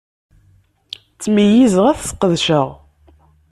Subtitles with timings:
[1.13, 2.67] Ttmeyyizeɣ ad t-ssqedceɣ.